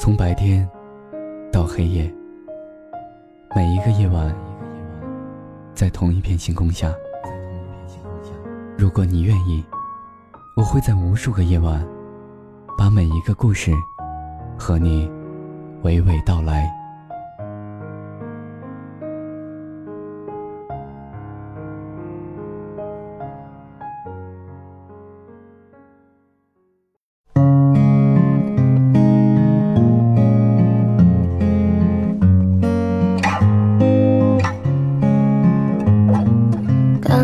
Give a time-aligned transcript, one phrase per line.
[0.00, 0.66] 从白天
[1.52, 2.10] 到黑夜，
[3.54, 4.34] 每一个夜晚，
[5.74, 6.90] 在同一片星空下。
[8.78, 9.62] 如果你愿意，
[10.56, 11.86] 我会在无数个夜晚，
[12.78, 13.72] 把每一个故事
[14.58, 15.06] 和你
[15.82, 16.79] 娓娓道来。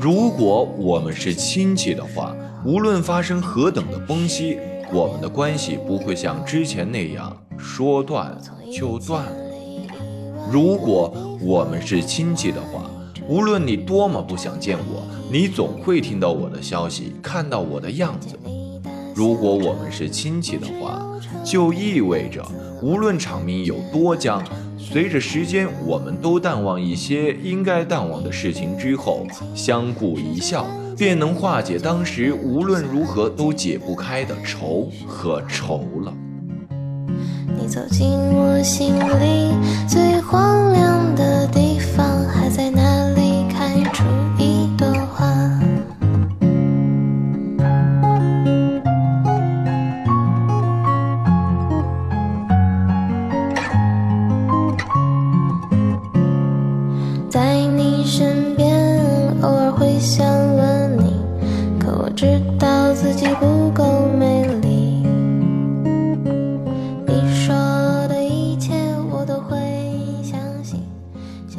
[0.00, 2.32] 如果我们是亲戚的话，
[2.64, 4.56] 无论发生何等的崩析，
[4.92, 8.40] 我们的关系不会像之前那样说断
[8.72, 9.32] 就断了。
[10.52, 12.88] 如果我们是亲戚的话，
[13.28, 18.38] 无论你多么不想见我，你总会听到我的消息，看到我的样子。
[19.16, 21.04] 如果我们是亲戚的话，
[21.44, 22.46] 就意味着
[22.80, 24.44] 无论场面有多僵，
[24.90, 36.14] 随着时间，我们都淡忘一些应该淡忘的事情之后，相顾一笑，便能化解当时无论如何都解不开的愁和愁了。
[37.60, 39.37] 你走进我心里
[62.56, 65.02] 道自己不够美丽。
[67.06, 67.54] 你说
[68.08, 68.74] 的一切，
[69.10, 69.58] 我都会
[70.22, 70.80] 相信。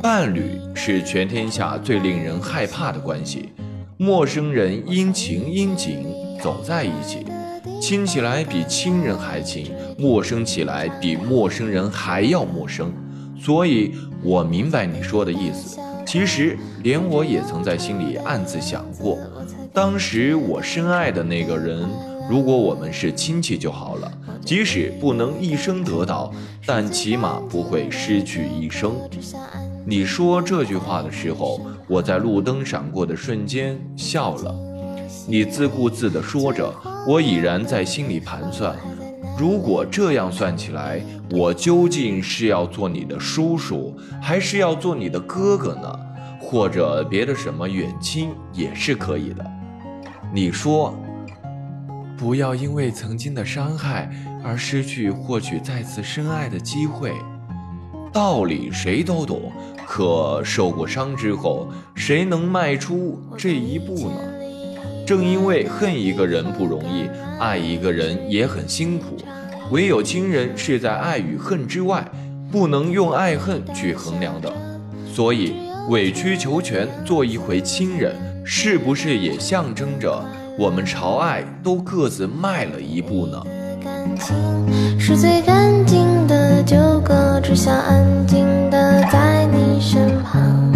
[0.00, 3.50] 伴侣是全天下最令人害怕的关系，
[3.96, 6.06] 陌生人因情因景
[6.40, 7.26] 走在一起，
[7.80, 12.92] 亲起来比亲人还亲，陌生起来比陌生人还要陌生。
[13.40, 15.78] 所以我明白你说的意思。
[16.08, 19.18] 其实连我也曾在心里暗自想过，
[19.74, 21.86] 当时我深爱的那个人，
[22.30, 24.10] 如果我们是亲戚就好了，
[24.42, 26.32] 即使不能一生得到，
[26.64, 28.96] 但起码不会失去一生。
[29.84, 34.54] 你说这句话的时候，我在路灯闪过的瞬间笑了。
[35.26, 36.74] 你自顾自地说着，
[37.06, 38.74] 我已然在心里盘算。
[39.38, 41.00] 如果这样算起来，
[41.30, 45.96] 我究竟是要做你的叔叔，还是要做你的哥哥呢？
[46.40, 49.46] 或者别的什么远亲也是可以的。
[50.34, 50.98] 你说，
[52.16, 54.10] 不要因为曾经的伤害
[54.42, 57.12] 而失去获取再次深爱的机会。
[58.12, 59.52] 道理谁都懂，
[59.86, 64.37] 可受过伤之后，谁能迈出这一步呢？
[65.08, 67.08] 正因为恨一个人不容易，
[67.40, 69.16] 爱一个人也很辛苦。
[69.70, 72.06] 唯有亲人是在爱与恨之外，
[72.52, 74.52] 不能用爱恨去衡量的。
[75.10, 75.54] 所以，
[75.88, 78.14] 委曲求全做一回亲人，
[78.44, 80.22] 是不是也象征着
[80.58, 83.42] 我们朝爱都各自迈了一步呢？
[85.00, 90.70] 是最干净的纠葛，只想安静的在你身旁。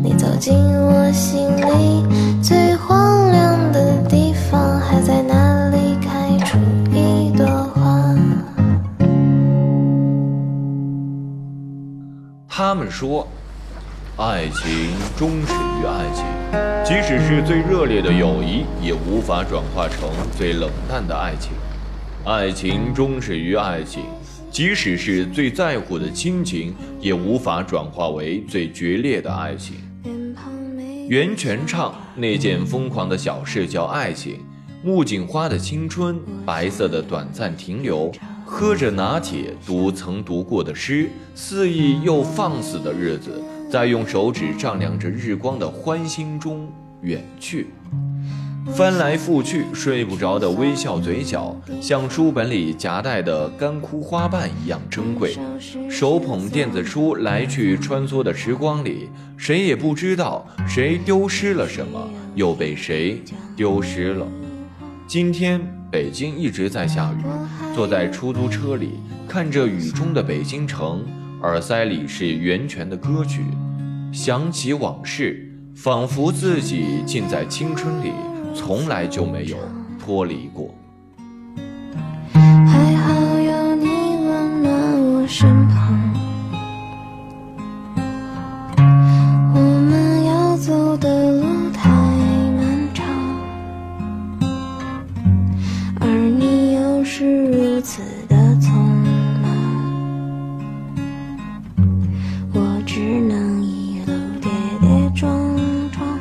[0.00, 2.06] 你走进我心里
[12.90, 13.26] 说，
[14.16, 16.24] 爱情忠实于爱情，
[16.84, 21.52] 即使是最热烈的友谊，也无法转化成最冷淡的爱情。
[22.24, 24.02] 爱情忠实于爱情，
[24.50, 29.76] 即使是最在乎的亲情，也无法转化为最决裂的爱情。
[31.08, 34.40] 袁泉唱那件疯狂的小事叫爱情，
[34.82, 38.12] 木槿花的青春，白色的短暂停留，
[38.50, 46.66] 喝着拿铁读曾读过的诗，肆意又放肆的日子，在用手指丈量着日光的欢欣中
[47.02, 47.66] 远去。
[48.72, 55.36] 翻来覆去睡不着的微笑嘴角，像书本里夹带的干枯花瓣一样珍贵。
[55.90, 63.22] 手捧电子书来去穿梭的时光里，谁也不知道谁丢失了什么，又被谁
[63.54, 64.26] 丢失了。
[65.06, 67.24] 今天北京一直在下雨，
[67.74, 71.02] 坐在出租车里，看着雨中的北京城，
[71.40, 73.42] 耳塞里是袁泉的歌曲，
[74.12, 78.12] 想起往事，仿佛自己浸在青春里，
[78.54, 79.56] 从来就没有
[79.98, 80.74] 脱离过。
[82.34, 85.66] 还好有你温暖我身
[97.78, 98.72] 如此的匆
[99.40, 99.48] 忙。
[102.52, 105.30] 我只能一路跌跌撞
[105.92, 106.18] 撞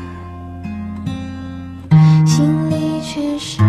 [2.28, 3.60] 心里却是